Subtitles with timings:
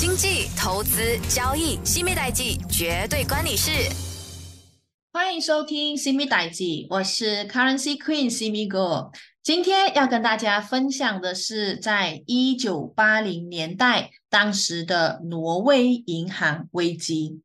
[0.00, 3.70] 经济、投资、交易，新米代记绝对关你事。
[5.12, 9.10] 欢迎收听新米代记，我是 Currency Queen 西米哥。
[9.42, 17.42] 今天要跟大家分享的是，在一九八零年代，当时的挪威银行危机。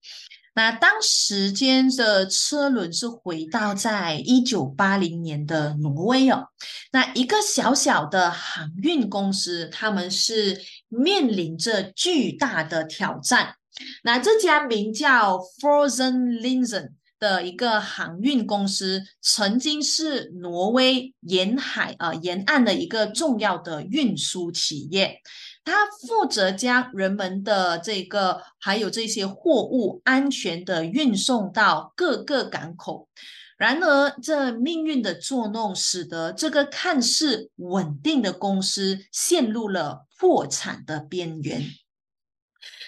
[0.55, 6.47] 那当时间的车轮是回到在一九八零年的挪威哦，
[6.93, 13.55] 那一个小小的航运公司，他们是面临着巨大的挑战。
[14.03, 25.19] 那这家名叫 Frozen Linsen 的一个航运公司，曾经是挪威沿海啊沿岸的一个重要的运输企业。
[25.65, 33.09] 他负责将人们的这个还有这些货物安全的运送到各个港口。
[33.57, 41.63] 然而，这命运的作弄使得这个看似稳定的公司陷入了破产的边缘。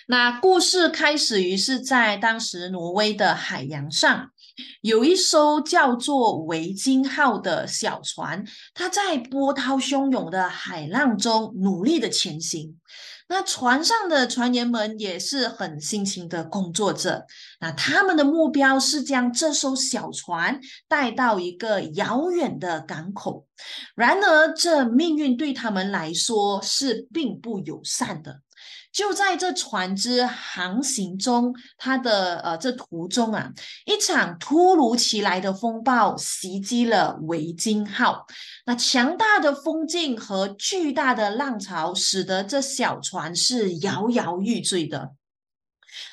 [0.08, 4.32] 那故事开始于是在当时挪威的海洋上。
[4.82, 12.78] 有一艘叫做“维京号”的小船，它在波涛汹涌的海浪中努力的前行。
[13.30, 17.26] 那船上的船员们也是很辛勤的工作着。
[17.60, 23.46] 那他们的目标是将这艘小船带到一个遥远的港口。
[23.96, 28.40] 然而，这命运对他们来说是并不友善的。
[28.92, 33.52] 就在这船只航行中，它的呃这途中啊，
[33.86, 38.26] 一场突如其来的风暴袭击了维京号。
[38.66, 45.12] 那强大的风劲和巨大的浪潮，使得这小船是摇摇欲坠的。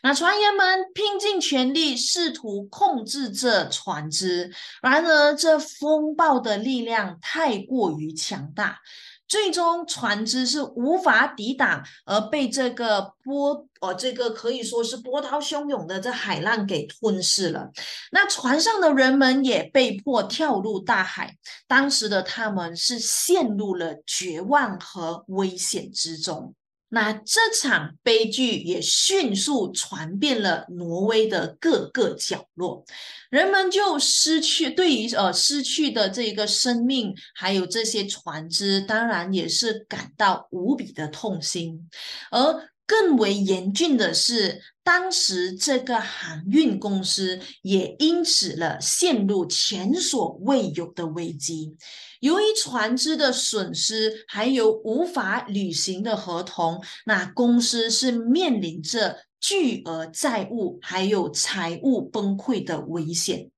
[0.03, 8.79] 那船员们拼尽全力试图控制这船只，然而这风暴的力量太过于强大。
[9.27, 17.71] 最终，船只是无法抵挡，而被这个波，呃，这个可以说是波涛汹涌的这海浪给吞噬了。
[18.13, 21.37] 那船上的人们也被迫跳入大海。
[21.67, 26.55] 当时的他们是陷入了绝望和危险之中。
[26.95, 32.85] 那这场悲剧也迅速传遍了挪威的各个角落，
[33.31, 41.91] 人们就失去对于呃失去的这个生命，还有这些船只，当然也是感到无比的痛心，
[42.31, 42.69] 而。
[42.87, 51.77] 更为严峻的是，当时这个航运公司也因此了陷入前所未有的危机。
[52.21, 63.51] 由于船只的损失，还有无法履行的合同，那公司是面临着巨额债务，还有财务崩溃的危险。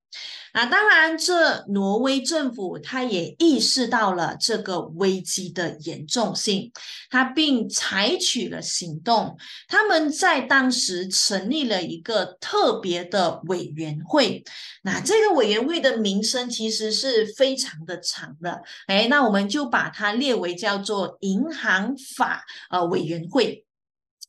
[0.56, 6.72] 啊当然，这挪威政府他也意识到了这个危机的严重性，
[7.10, 9.36] 他并采取了行动。
[9.68, 14.42] 他们在当时成立了一个特别的委员会。
[14.82, 23.65] 那这个委员会的名声其实是非常的长的，哎，那我们就把它列为叫做银行法呃委员会。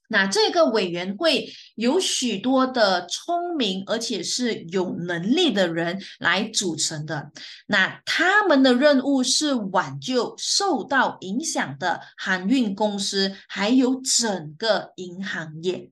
[0.08, 7.32] 那这个委员会有许多的聪明而且是有能力的人来组成的。
[7.68, 15.92] 那他们的任务是挽救受到影响的航运公司，还有整个银行业。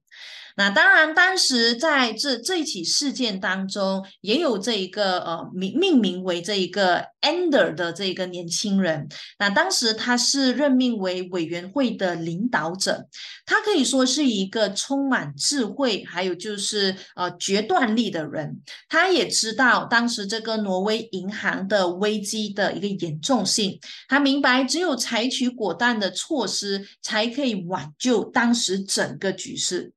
[0.57, 9.09] 那当然，当时在这这一起事件当中，也有这一个呃名命名为这一个 Ender 的这一个年轻人。
[9.37, 13.09] 那当时他是任命为委员会的领导者，
[13.45, 18.61] 他可以说是一个充满智慧，还有就是呃决断力的人。
[18.87, 23.77] 他也知道当时这个挪威银行的危机的一个严重性，
[24.07, 29.91] 他明白只有采取果断的措施，才可以挽救当时整个局势。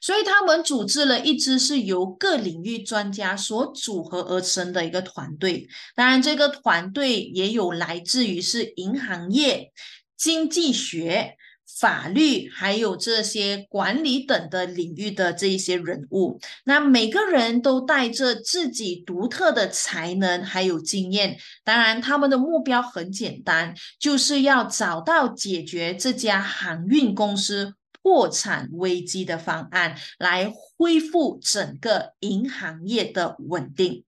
[0.00, 5.68] 所以他们组织了一支是由各领域专家所组合而成的一个团队。
[5.94, 9.70] 当然，这个团队也有来自于是银行业、
[10.16, 11.36] 经济学、
[11.78, 16.40] 法律，还有这些管理等的领域的这一些人物。
[16.64, 21.36] 那每个人都带着自己独特的才能还有经验。
[21.62, 27.74] 当然，他们的目标很简单，就是要找到解决这家航运公司。
[28.08, 34.02] 破产危机的方案来恢复整个银行业的稳定。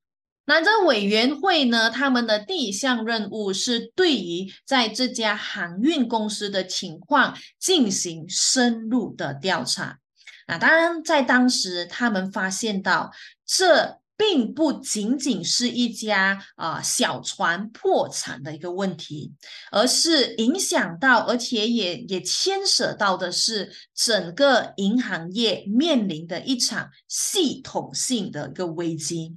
[0.46, 1.90] 那这委员会呢？
[1.90, 9.98] 他们的第一项任务是对于在这家航运公司的情况进行深入的调查。
[10.48, 13.10] 那当然，在当时他们发现到
[13.44, 13.99] 这。
[14.20, 19.32] 并不仅仅是一家啊小船破产的一个问题，
[19.72, 29.36] 而是影响到，而且也也牵涉到的是整个银行业面临的一场系统性的一个危机。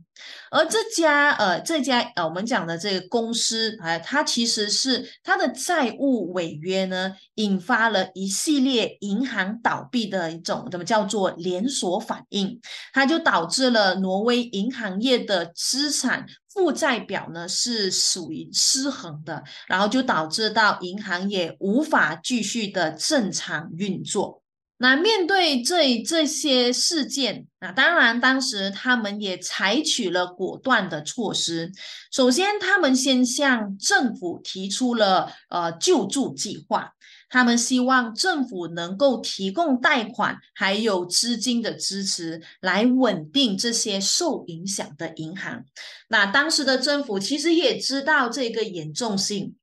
[0.52, 12.60] 而这家呃，这家呃，我们讲的这个公司啊，它其实是它的债务违约呢，引发了一系列银行倒闭的一种怎么叫做连锁反应，
[12.94, 24.43] 它就导致了挪威银行业的资产负债表呢是属于失衡的，然后就导致到银行业无法继续的正常运作。
[24.83, 31.71] 那面对这这些事件，那当然当时他们也采取了果断的措施。
[32.12, 36.91] 首先，他们先向政府提出了呃救助计划，
[37.30, 45.63] 他们希望政府能够提供贷款还有资金的支持，来稳定这些受影响的银行。
[46.09, 49.56] 那当时的政府其实也知道这个严重性。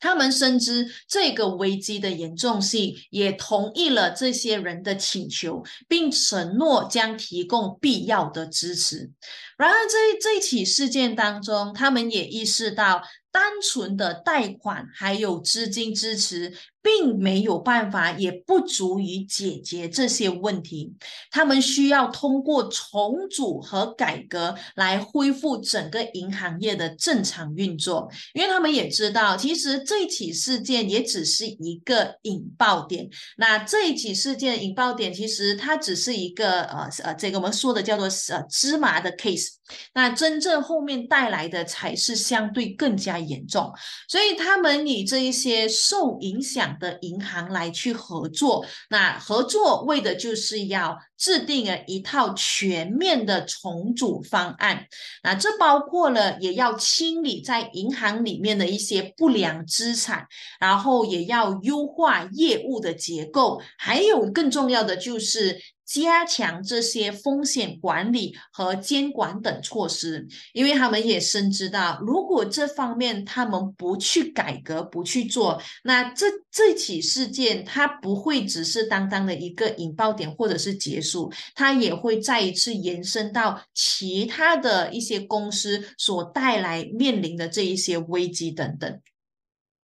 [0.00, 9.10] 他们深知这个危机的严重性，也同意了这些人的请求，并承诺将提供必要的支持。
[9.60, 13.02] 然而，这这起事件当中，他们也意识到。
[13.32, 16.52] 单纯的贷款还有资金支持，
[16.82, 20.92] 并没有办法，也不足以解决这些问题。
[21.30, 28.10] 他们需要通过重组和改革来恢复整个银行业的正常运作。
[28.34, 33.08] 因为他们也知道，其实这起事件也只是一个引爆点。
[33.36, 39.49] 那这一起事件引爆点，其实它只是一个呃呃，这个我们说的叫做呃芝麻的 case。
[39.94, 43.72] 那真正后面带来的才是相对更加严重，
[44.08, 54.86] 所以他们以这一些受影响的银行来去合作，那合作为的就是要制定了一套全面的重组方案，
[55.22, 60.26] 那这包括了也要清理在银行里面的一些不良资产，
[60.58, 65.60] 然后也要优化业务的结构，还有更重要的就是。
[65.92, 89.00] 加强这些风险管理和监管等措施，因为他们也深知到，如果这方面他们不去改革、不去做，那这这起事件它不会只是单单的一个引爆点或者是结束，它也会再一次延伸到其他的一些公司所带来面临的这一些危机等等。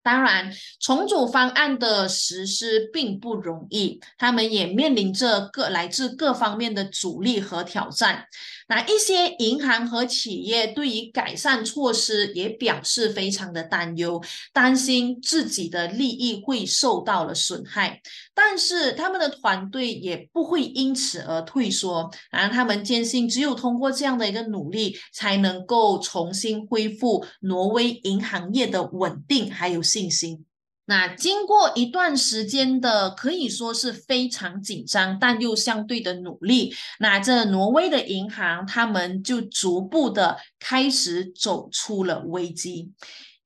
[0.07, 8.25] 当然，重组方案的实施并不容易，他们也面临着各来自各方面的阻力和挑战。
[8.69, 14.21] 那一些银行和企业对于改善措施也表示非常的担忧，
[14.53, 18.01] 担心自己的利益会受到了损害。
[18.35, 30.45] 但是他们的团队也不会因此而退缩，然后他们坚信，只有通过这样的一个努力，才能够重新恢复挪威银行业的稳定还有信心。
[30.87, 42.93] 那经过一段时间的可以说是非常紧张，但又相对的努力，那这挪威的银行他们就逐步的开始走出了危机。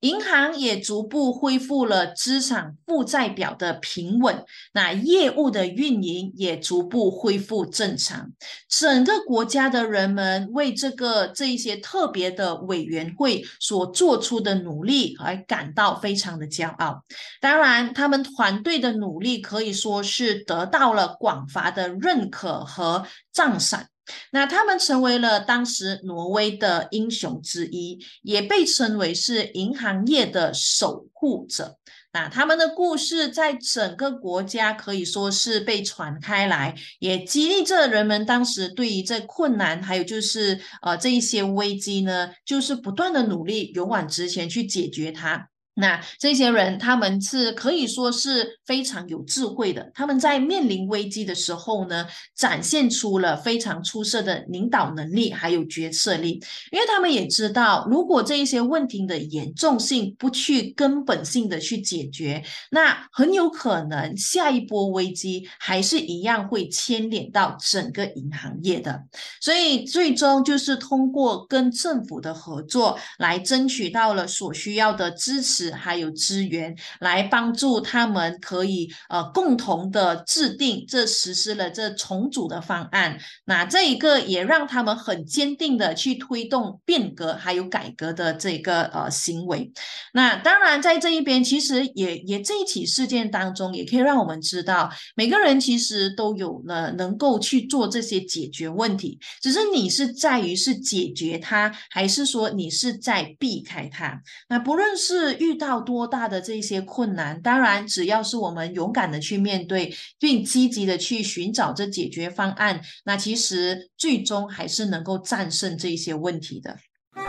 [0.01, 8.33] 银行也逐步恢复了资产负债表的平稳，那业务的运营也逐步恢复正常。
[8.69, 17.05] 整个国家的人们为这个这一些特别的委员会所做出的努力而感到非常的骄傲。
[17.41, 23.85] 当然，他们团队的努力可以说是得到了广泛的认可和赞赏。
[24.33, 31.79] 那他们成为了当时挪威的英雄之一，也被称为是银行业的守护者。
[32.13, 45.51] 那他们的故事在整个国家可以说是被传开来，也激励着人们当时对于这困难，还有就是呃这一些危机呢，就是不断的努力，勇往直前去解决它。
[45.75, 49.91] 那这些人，他们是可以说是非常有智慧的。
[49.95, 56.43] 他们在面临危机的时候呢，展现出了非常出色的领导能力，还有决策力。
[56.71, 69.05] 因为他们也知道，如果这一些问题的严重性不去根本性的去解决，那很有可能下一波危机还是一样会牵连到整个银行业的。
[69.41, 75.60] 所以，最终就是通过跟政府的合作，来争取到了所需要的支持。
[75.61, 83.19] 识还有资源，来帮助他们可以呃共同的制定这实施了这重组的方案。
[83.45, 89.71] 那这一个也让他们很坚定的去推动变革还有改革的这个呃行为。
[90.15, 104.21] 那当然在这一边，其实也也这一起事件当中，也可以让我们知道，每个人其实都有了能够去做这些解决问题，只是你是在于是解决它，还是说你是在避开它。
[104.49, 116.77] 那不论是遇到多大的这些困难，当然只要是我们勇敢的去面对，并积极的去寻找这解决方案，那其实最终还是能够战胜这些问题的。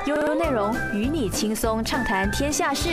[0.05, 2.89] 悠悠内容与你轻松畅谈天下事。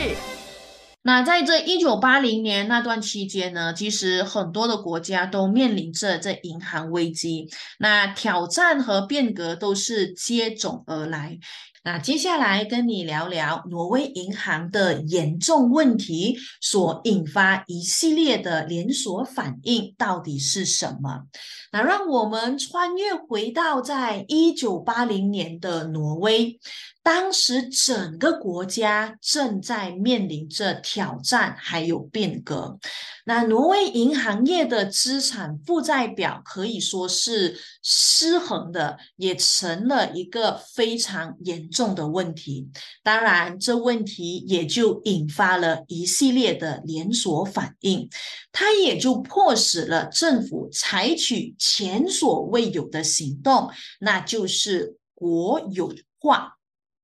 [1.01, 7.47] 那在这一九八零年那段期间呢，其实很多的国家都面临着这银行危机，
[7.79, 11.39] 那挑战和变革都是接踵而来。
[11.91, 21.23] 那接下来跟你聊聊挪威银行的严重问题所引发一系列的连锁反应到底是什么？
[21.71, 26.59] 那让我们穿越回到在一九八零年的挪威。
[27.01, 32.77] 当时整个国家正在面临着挑战，还有变革。
[33.29, 42.67] 那挪威银行业的资产负债表可以说是失衡的，也成了一个非常严重的问题。
[43.03, 48.09] 当然，这问题也就引发了一系列的连锁反应，
[48.51, 53.69] 它也就迫使了政府采取前所未有的行动，
[53.99, 56.55] 那就是国有化。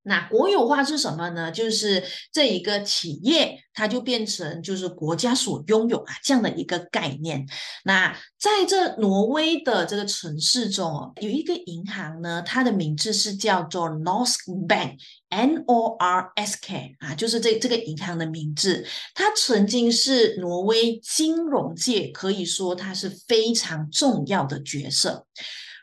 [0.08, 1.52] 那国有化是什么呢？
[1.52, 7.44] 就是这一个企业，它就变成就是国家所拥有啊这样的一个概念。
[7.84, 18.86] 那在这挪威的这个城市中，有一个银行呢，它的名字是叫做 Norsk Bank，N O R S K 啊，就是这这个银行的名字。
[19.16, 25.26] 它曾经是挪威金融界可以说它是非常重要的角色。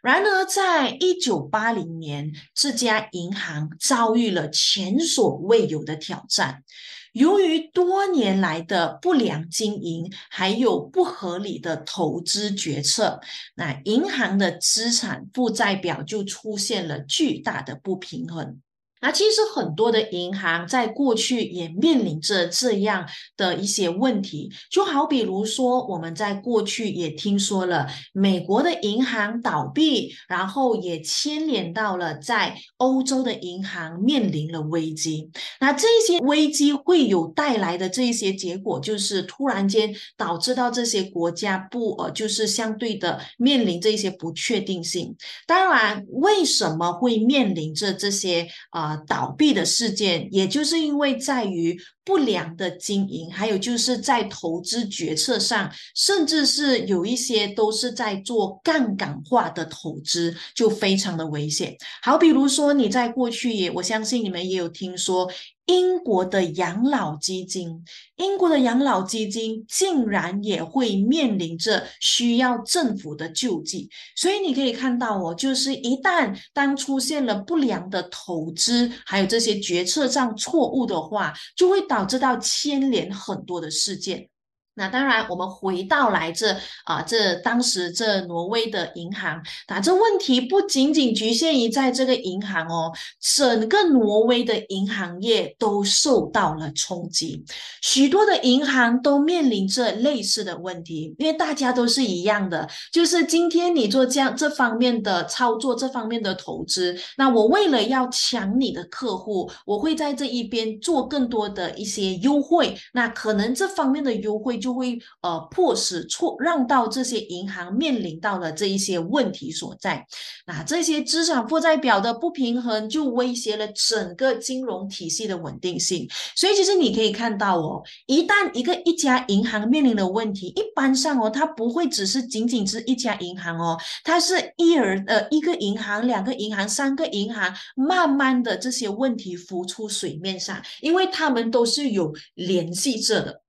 [0.02, 6.64] 然而，在一九八零年，这家银行遭遇了前所未有的挑战。
[7.12, 13.20] 由于多年来的不良经营，还有不合理的投资决策，
[13.54, 18.60] 那银行的资产负债表就出现了巨大的不平衡。
[19.02, 23.04] 那其实很多的银行在过去也面临着这样
[23.36, 35.28] 的一些问题，就好比如说，我们在过去也听说了美国的银行倒闭，然后也牵连到了在欧洲的银行面临了危机。
[35.58, 45.16] 那这些危机会有带来的这一些结果，就是突然间导致到这些国家不呃，就是相对的面临这一些不确定性。
[45.44, 48.91] 当然，为什么会面临着这些啊？
[48.96, 61.76] 倒闭的事件，也就是因为在于不良的经营，还有就是在投资决策上，甚至是有一些都是在做杠杆化的投资，就非常的危险。
[62.02, 65.30] 好，比如说你在过去也，我相信你们也有听说。
[65.72, 67.82] 英国的养老基金，
[68.16, 84.28] 英国的养老基金竟然也会面临着需要政府的救济，所以你可以看到哦，就是一旦当出现了不良的投资，还有这些决策上错误的话，就会导致到牵连很多的事件。
[84.74, 97.44] 那当然，我们回到来这啊，这当时这挪威的银行，那这问题不仅仅局限于在这个银行哦，整个挪威的银行业都受到了冲击，
[97.82, 114.61] 许多的银行都面临着类似的问题，因为大家都是一样的，就是今天你做这样这方面的操作，这方面的投资，那我为了要抢你的客户，我会在这一边做更多的一些优惠，那可能这方面的优惠。
[114.62, 120.06] 就会呃迫使错让到这些银行面临到了这一些问题所在，
[120.46, 126.08] 那这些资产负债表的不平衡就威胁了整个金融体系的稳定性。
[126.36, 143.41] 所以其实你可以看到哦，一旦一个一家银行面临的问题，一般上哦，它不会只是仅仅是一家银行哦，它是一而呃一个银行、两个银行、三个银行，慢慢的这些问题浮出水面上，因为他们都是有联系着的。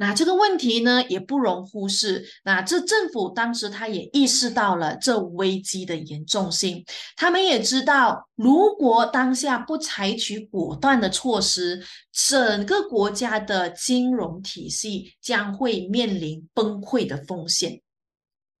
[0.00, 2.24] 那这个问题呢，也不容忽视。
[2.42, 6.82] 那这政府当时他也意识到了这危机的严重性，
[7.16, 17.82] 他们也知道，如果当下不采取果断的措施，整个国家的金融体系将会面临崩溃的风险。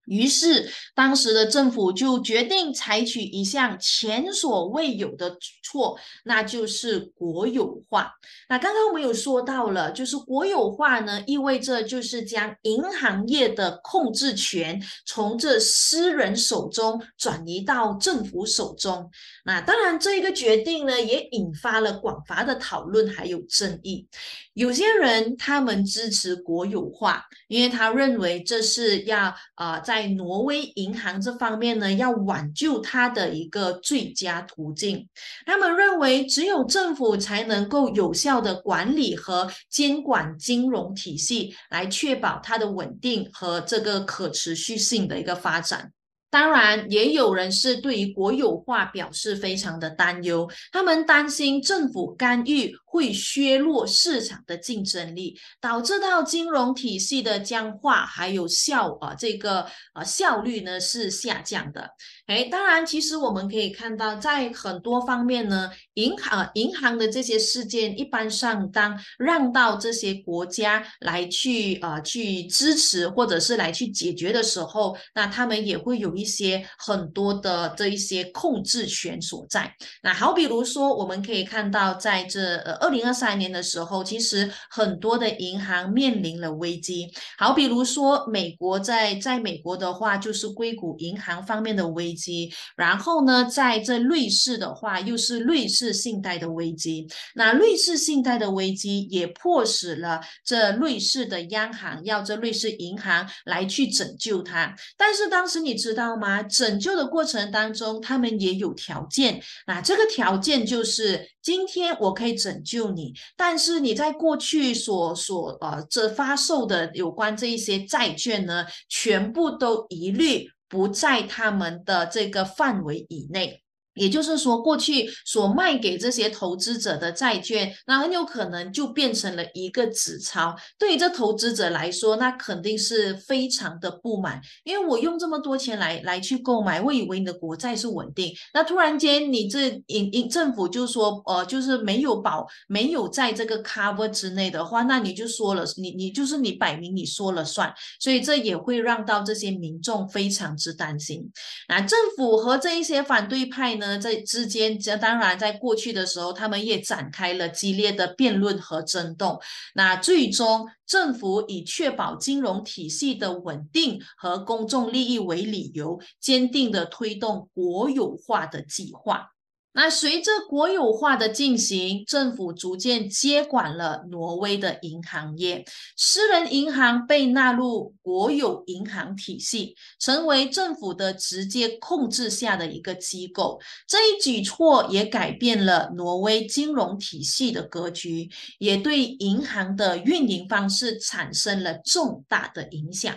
[0.06, 8.12] 于是，当时的政府就决定采取一项前所未有的举措，那就是国有化。
[8.48, 19.08] 那刚刚我们有说到了，就是国有化呢，意味着就是将银行业的控制权从这私人手中转移到政府手中。
[19.44, 24.08] 那当然，这一个决定呢，也引发了广泛的讨论还有争议。
[24.54, 35.06] 有些人他们支持国有化，因为他认为这是要啊在在挪威银行这方面呢，要挽救它的一个最佳途径。
[35.44, 45.92] 他们认为，只有政府才能够有效的管理和监管金融体系，来确保它的稳定和这个可持续性的一个发展。
[46.30, 61.90] 当然，也有人是对于国有化表示非常的担忧，他们担心政府干预会削弱市场的竞争力，导致到金融体系的僵化，还有效啊这个呃效率呢是下降的。
[62.26, 79.72] 哎，当然，其实我们可以看到，在很多方面呢，银行银行的这些事件，一般上当让到这些国家来去呃去支持或者是来去解决的时候，那他们也会有一些很多的这一些控制权所在。
[80.02, 87.10] 那好，比如说我们可以看到，在这呃二零二三年的时候，其实很多的银行面临了危机。
[87.38, 92.10] 好，比如说美国在在美国的话，就是硅谷银行方面的危。
[92.10, 97.06] 机，然后呢，在这瑞士的话，又是瑞士信贷的危机。
[97.34, 104.74] 那瑞士信贷的危机也迫使了这瑞士的央行要这瑞士银行来去拯救它。
[104.98, 106.42] 但是当时你知道吗？
[106.42, 109.40] 拯救的过程当中，他们也有条件。
[109.66, 120.50] 那这个条件就是，今天我可以拯救你，但是你在过去所所呃这发售的有关这一些债券呢，全部都一律。
[120.70, 123.60] 不在他们的这个范围以内。
[124.00, 130.56] 也就是说，过去所卖给这些投资者的债券，那很有可能就变成了一个纸钞。
[130.78, 151.30] 对于这投资者来说，那肯定是非常的不满，因为我用这么多钱来来去购买，我以为你的国债是稳定，那突然间你这银银政府就说，呃，就是没有保，没有在这个 cover 之内的话，那你就说了，你你就是你摆明你说了算，所以这也会让到这些民众非常之担心。
[151.68, 153.70] 那政府和这一些反对派。
[153.80, 159.40] 呢，在之间，这当然在过去的时候，他们也展开了激烈的辩论和争斗。
[159.74, 169.30] 那最终，政府以确保金融体系的稳定和公众利益为理由，坚定的推动国有化的计划。
[169.72, 175.64] 那随着国有化的进行，政府逐渐接管了挪威的银行业，
[175.96, 183.60] 私人银行被纳入国有银行体系，成为政府的直接控制下的一个机构。
[183.86, 188.28] 这一举措也改变了挪威金融体系的格局，
[188.58, 193.14] 也对银行的运营方式产生了重大的影响。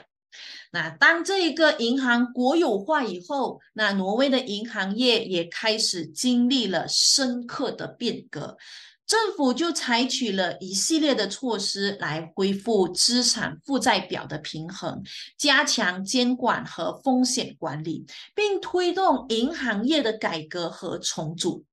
[0.74, 8.58] 那当这一个银行国有化以后，那挪威的银行业也开始经历了深刻的变革，
[9.06, 15.04] 政府就采取了一系列的措施来恢复资产负债表的平衡，
[15.38, 21.64] 加强监管和风险管理，并推动银行业的改革和重组。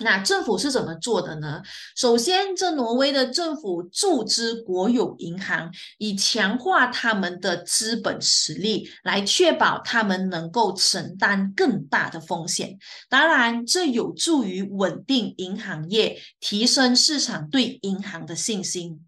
[0.00, 1.60] 那政府是怎么做的呢？
[1.94, 12.78] 首先，这挪威的政府注资国有银行，以强化他们的资本实力，来确保他们能够承担更大的风险。
[13.10, 19.00] 当然，这有助于稳定银行业，提升市场对银行的信心。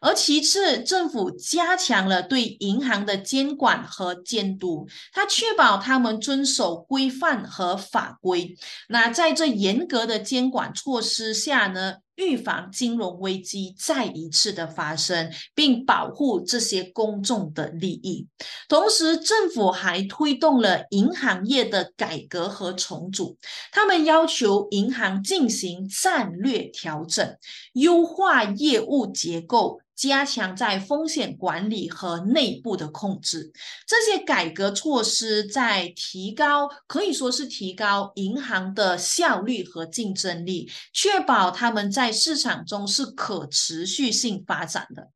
[0.00, 8.56] 而其次，政府加强了对银行的监管和监督，它确保他们遵守规范和法规。
[8.88, 18.26] 那在这严格的监管措施下呢，预防金融危机再一次的发生，并保护这些公众的利益。
[18.70, 23.36] 同时，政府还推动了银行业的改革和重组，
[23.70, 27.36] 他们要求银行进行战略调整，
[27.74, 29.82] 优化业务结构。
[30.00, 33.52] 加强在风险管理和内部的控制，
[33.86, 45.10] 这些改革措施在提高，可以说是提高银行的效率和竞争力，确保他们在市场中是可持续性发展的。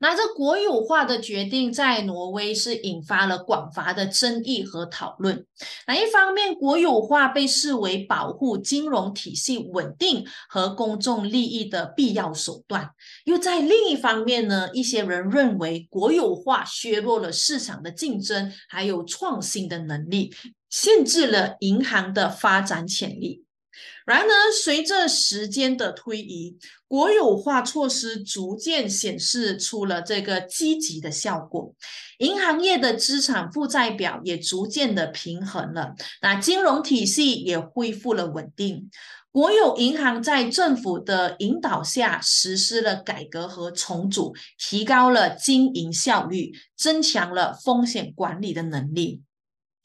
[0.00, 5.44] 那这国有化的决定在挪威是引发了广泛的争议和讨论。
[5.86, 12.90] 那一方面，国有化被视为保护金融体系稳定和公众利益的必要手段；
[13.24, 20.32] 又在另一方面呢，一些人认为国有化削弱了市场的竞争还有创新的能力，
[20.70, 23.44] 限制了银行的发展潜力。
[24.08, 31.74] 然而，随着时间的推移，国有化措施逐渐显示出了这个积极的效果，
[32.16, 38.90] 银行业的资产负债表也逐渐的平衡了，那金融体系也恢复了稳定。
[39.30, 49.20] 国有银行在政府的引导下实施了改革和重组，提高了经营效率，增强了风险管理的能力。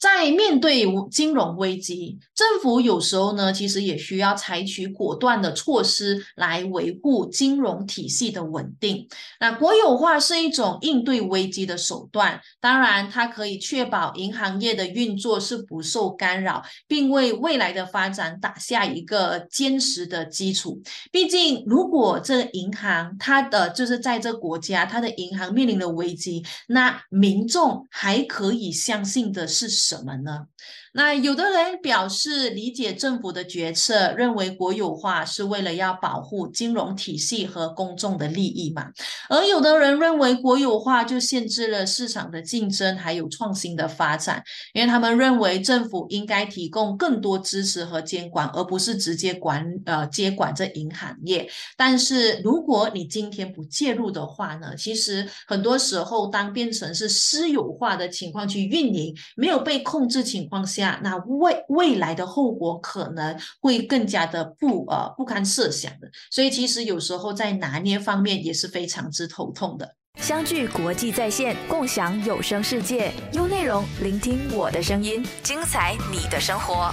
[0.04, 9.08] 在面对金融危机，政府有时候呢，其实也需要采取果断的措施来维护金融体系的稳定。
[9.40, 20.82] 那国有化是一种应对危机的手段，当然它可以确保银行业的运作是不受干扰，并为未来的发展打下一个坚实的基础。
[21.10, 29.93] 毕竟，如果这个银行它的就是在这国家它的银行面临了危机，那民众还可以相信的是什？
[29.98, 30.48] 什么呢？
[30.96, 38.92] 那有的人表示理解政府的决策，认为国有化是为了要保护金融体系和公众的利益嘛。
[39.28, 44.40] 而有的人认为国有化就限制了市场的竞争，还有创新的发展，
[44.72, 51.50] 因为他们认为政府应该提供更多支持和监管，而不是直接管呃接管这银行业。
[51.76, 60.83] 但是如果你今天不介入的话呢，其实很多时候当变成是私有化的情况去运营，没有被控制情况下。
[60.84, 69.96] 那那未未来的后果可能会更加的不呃不堪设想的，所以其实有时候在拿捏方面也是非常之头痛的。
[70.20, 76.92] 相聚国际在线，共享有声世界，用内容聆听我的声音，精彩你的生活。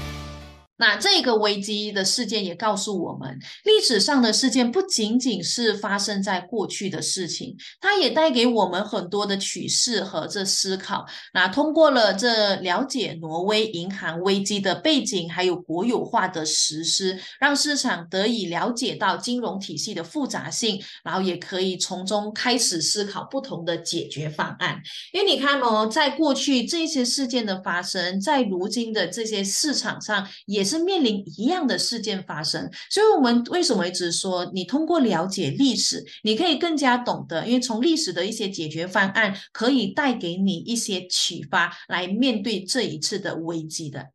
[0.81, 11.05] 那这个危机的事件也告诉我们，历史上的事件不仅仅是发生在过去的事情，它也带给我们很多的启示和这思考。
[11.35, 24.81] 那通过了这了解挪威银行危机的背景，还有国有化的实施，让市场得以了解到金融体系的复杂性，然后也可以从中开始思考不同的解决方案。
[25.13, 30.70] 因为你看哦，在过去这些事件的发生，在如今的这些市场上也。
[30.71, 44.07] 是面临一样的事件发生，所以我们为什么一直说，你通过了解历史，你可以更加懂得，因为从历史的一些解决方案，可以带给你一些启发，来面对这一次的危机的。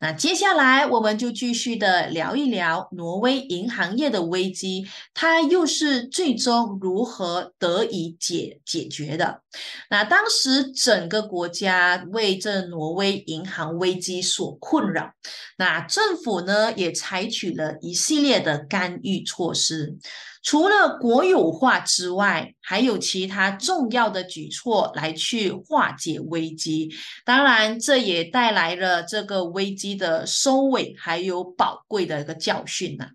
[0.00, 9.43] 那接下来我们就继续的聊一聊挪威银行业的危机，它又是最终如何得以解解决的？
[9.90, 15.12] 那当时整个国家为这挪威银行危机所困扰，
[15.56, 19.96] 那政府呢也采取了一系列的干预措施。
[20.42, 26.90] 除了国有化之外，还有其他重要的举措来去化解危机。
[27.24, 33.08] 当然，这也带来了这个危机的收尾，还有宝贵的一个教训呐。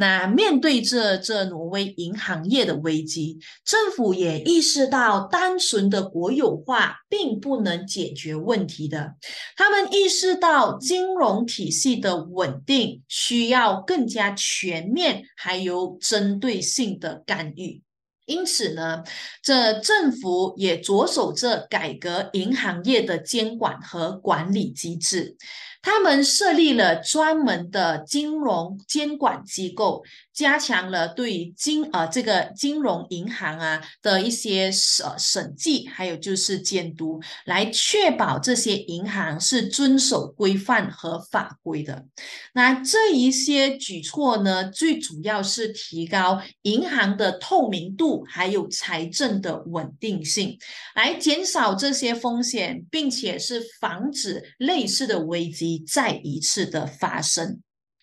[0.00, 9.16] 那面对这这挪威银行业的危机，政府也意识到单纯的国有化并不能解决问题的。
[9.58, 17.82] 他们意识到金融体系的稳定需要更加全面还有针对性的干预。
[18.24, 19.02] 因此呢，
[19.42, 25.36] 这政府也着手这改革银行业的监管和管理机制。
[25.82, 42.06] 他们设立了专门的金融监管机构，加强了对金呃这个金融银行啊的一些审审计，还有就是监督，来确保这些银行是遵守规范和法规的。
[42.54, 50.58] 那这一些举措呢，最主要是提高银行的透明度，还有财政的稳定性，
[50.94, 55.82] 来减少这些风险，并且是防止类似的危机。
[55.86, 57.60] 再一次的发生。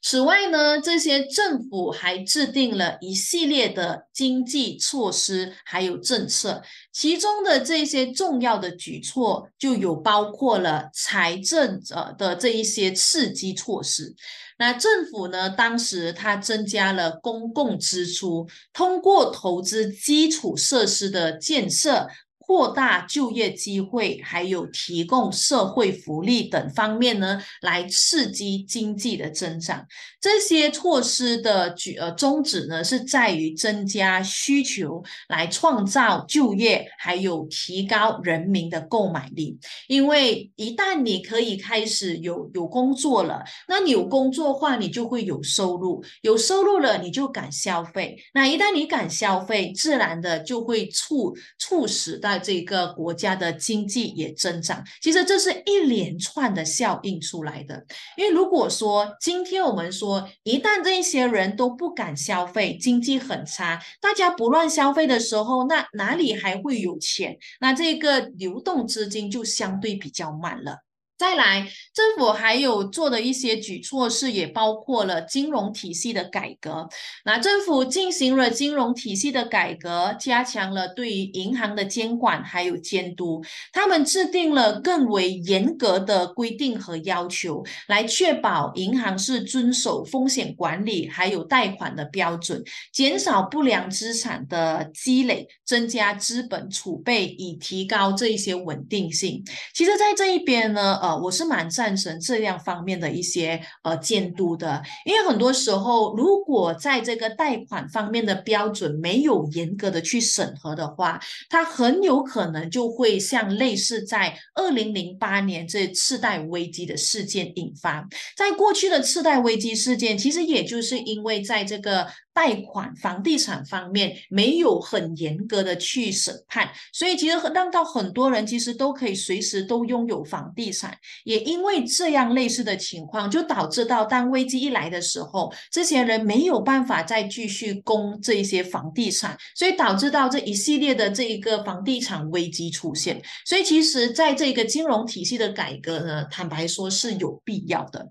[0.10, 6.64] 此外呢，这些政府还制定了一系列的经济措施，还有政策。
[6.94, 14.16] 其中的这些重要的举措，就有包括了财政呃的这一些刺激措施。
[14.58, 22.08] 那政府呢，当时它增加了公共支出，通过投资基础设施的建设。
[22.48, 29.86] 扩大就业机会，还有提供社会福利等方面呢，来刺激经济的增长。
[30.22, 39.60] 这些措施的举呃宗旨呢，是在于增加需求，来创造就业，还有提高人民的购买力。
[39.90, 48.18] 因为一旦你可以开始有有工作了，那你有工作话，你就会有收入，有收入了，你就敢消费。
[48.34, 54.84] 那一旦你敢消费，自然的就会促促使到这个国家的经济也增长。
[55.02, 57.86] 其实这是一连串的效应出来的。
[58.18, 67.38] 因为如果说今天我们说，一旦这一些人都不敢消费，经济很差，大家不乱消费的时候，那哪里还会有钱？
[67.60, 70.87] 那这个流动资金就相对比较慢了。
[71.18, 76.88] 再来，政府还有做的一些举措是，也包括了金融体系的改革。
[77.26, 83.44] 那政府进行了金融体系的改革，加强了对于银行的监管还有监督。
[83.74, 99.44] 他们制定了更为严格的规定和要求，来确保银行是遵守风险管理还有贷款的标准，减少不良资产的积累，增加资本储备，以提高这一些稳定性。
[99.74, 118.08] 其实，在这一边呢，我是蛮赞成这样方面的一些呃监督的，因为很多时候，如果在这个贷款方面的标准没有严格的去审核的话，它很有可能就会像类似在二零零八年这次贷危机的事件引发。
[118.36, 122.08] 在过去的次贷危机事件，其实也就是因为在这个。
[122.38, 130.96] 贷款房地产方面没有很严格的去审判，所以其实让到很多人其实都可以随时都拥有房地产。
[131.24, 143.22] 也因为这样类似的情况，就导致到当危机一来的时候，这些人没有办法再继续供这些房地产，所以导致到这一系列的这一个房地产危机出现。
[143.46, 148.10] 所以其实在这个金融体系的改革呢，坦白说是有必要的。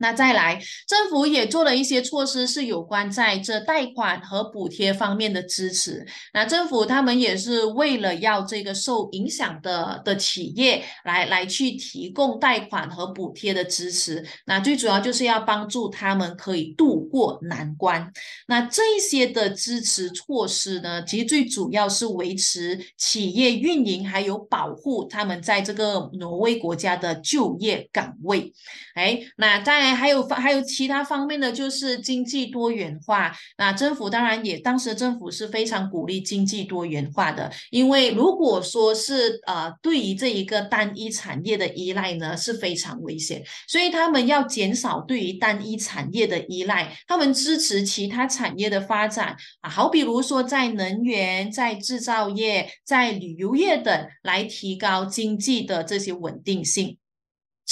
[0.00, 0.58] 那再来，
[0.88, 6.06] 政府也做了一些措施，是有关在这贷款和补贴方面的支持。
[6.32, 14.24] 那政府他们也是为了要这个受影响的的企业来来去提供贷款和补贴的支持。
[14.46, 18.10] 那最主要就是要帮助他们可以度过难关。
[18.46, 28.52] 那这些的支持措施呢，其实最主要是维持企业运营，还有保护他们在这个挪威国家的就业岗位。
[28.94, 33.34] 哎，那当然还有方还有其他方面的，就是经济多元化。
[33.56, 56.96] 那政府当然也，当时政府是非常鼓励经济多元化的，因为如果说是呃对于这一个单一产业的依赖呢，是非常危险，所以他们要减少对于单一产业的依赖，他们支持其他产业的发展啊，好比如说在能源、在制造业、在旅游业等，来提高经济的这些稳定性。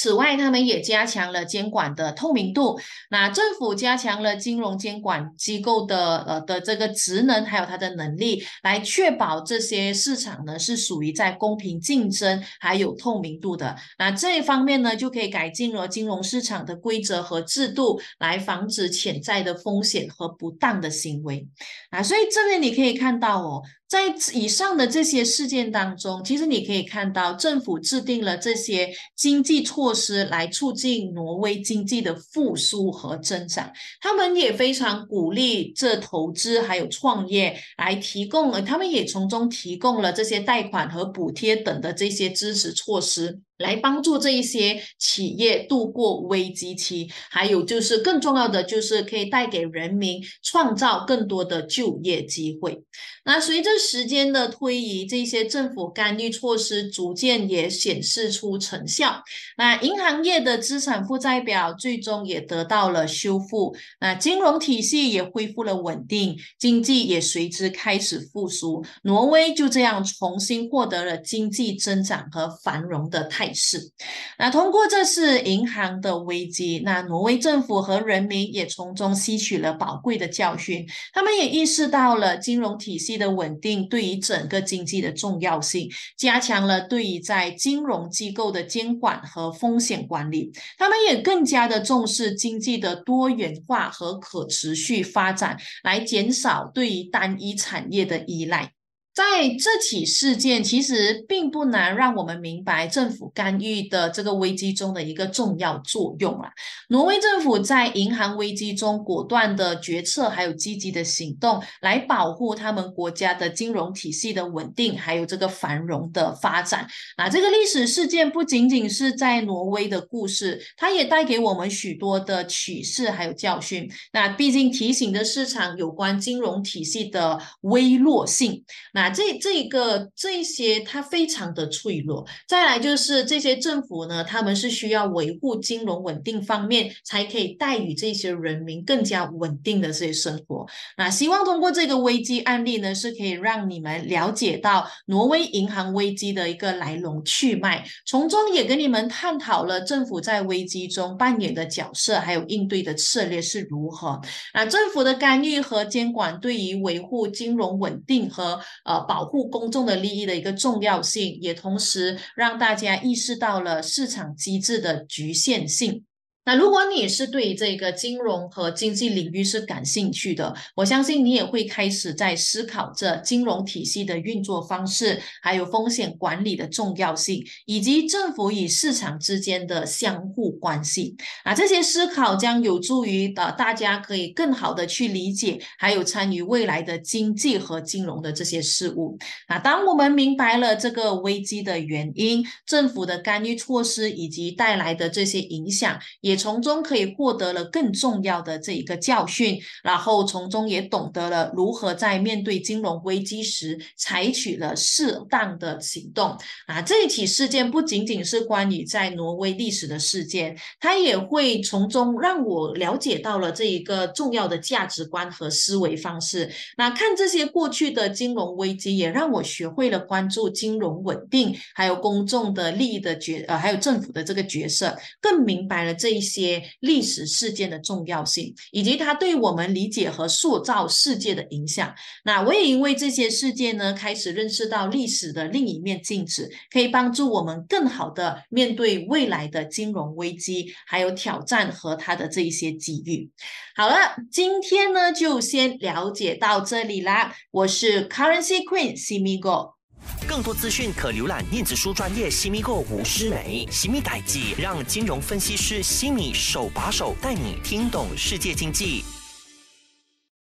[0.01, 2.79] 此外，他们也加强了监管的透明度。
[3.11, 13.75] 那政府加强了金融监管机构的呃的这个职能，还有它的能力，来确保这些市场呢是属于在公平竞争还有透明度的。
[13.99, 21.49] 那这一方面呢，就可以改进了金融市场的规则和制度，来防止潜在的风险和不当的行为。
[21.91, 23.63] 啊，所以这边你可以看到哦。
[23.89, 33.73] 在以上的这些事件当中，其实你可以看到，政府制定了这些经济措施来促进挪威经济的复苏和增长。
[34.03, 43.41] 他们也非常鼓励这投资还有创业，来提供了，他们也从中提供了这些贷款和补贴等的这些支持措施。
[43.59, 52.85] 来帮助这一些企业度过危机期，还有就是更重要的，就是可以带给人民创造更多的就业机会。
[53.29, 59.23] 那随着时间的推移，这些政府干预措施逐渐也显示出成效。
[59.59, 68.83] 那银行业的资产负债表最终也得到了修复，那金融体系也恢复了稳定，经济也随之开始复苏。
[69.03, 73.53] 挪威就这样重新获得了经济增长和繁荣的态。
[73.53, 73.91] 势，
[74.39, 80.87] 那通过这次银行的危机，那挪威政府和人民也从中吸取了宝贵的教训。
[81.13, 90.51] 他们也意识到了金融体系的稳定对于整个经济的重要性，加强了对于在金融机构的监管和风险管理。
[90.79, 98.78] 他们也更加的重视经济的多元化和可持续发展，来减少对于单一产业的依赖。
[99.19, 106.49] 在这起事件，其实并不难让我们明白政府干预的这个危机中的一个重要作用啊。
[106.91, 116.87] 挪威政府在银行危机中果断的决策，还有积极的行动，来保护他们国家的金融体系的稳定，还有这个繁荣的发展。
[117.17, 123.91] 那这个历史事件不仅仅是在挪威的故事，它也带给我们许多的启示还有教训。
[124.13, 128.63] 那毕竟提醒的市场有关金融体系的微弱性。
[128.95, 132.27] 那这这个这些它非常的脆弱。
[132.47, 140.67] 再来就是这些政府呢，他们是需要维护金融稳定方面，才可以带予这些人民更加稳定的这些生活。
[140.97, 154.21] 那希望通过这个危机案例呢，是可以让你们了解到挪威银行危机的一个来龙去脉，从中也跟你们探讨了政府在危机中扮演的角色，还有应对的策略是如何。
[154.55, 166.07] 那政府的干预和监管对于维护金融稳定和呃，保护公众的利益的一个重要性，也同时让大家意识到了市场机制的局限性。
[166.49, 181.15] 那如果你是对这个金融和经济领域是感兴趣的，我相信你也会开始在思考着金融体系的运作方式，还有风险管理的重要性，以及政府与市场之间的相互关系。
[181.45, 189.19] 啊，这些思考将有助于的大家可以更好的去理解，还有参与未来的经济和金融的这些事物。
[189.51, 206.37] 那当我们明白了这个危机的原因、政府的干预措施以及带来的这些影响，也从中可以获得了更重要的这一个教训，然后从中也懂得了如何在面对金融危机时采取了适当的行动。
[206.67, 216.51] 啊，这一起事件不仅仅是关于在挪威历史的事件，它也会从中让我了解到了这一个重要的价值观和思维方式。
[216.77, 226.18] 那看这些过去的金融危机，也让我学会了关注金融稳定，还有公众的利益的角呃，还有政府的这个角色，更明白了这一。
[226.19, 231.95] 一些历史事件的重要性，以及它对我们理解和塑造世界的影响。
[232.25, 243.31] 那我也因为这些事件呢，开始认识到历史的另一面镜子，可以帮助我们更好的面对未来的金融危机，还有挑战和它的这一些机遇。
[243.77, 247.35] 好了，今天呢就先了解到这里啦。
[247.53, 249.78] 我是 Currency Queen Simigo。
[250.27, 259.05] 更多资讯可浏览电子书专业西米购吴诗梅西米代记，让金融分析师西米手把手带你听懂世界经济。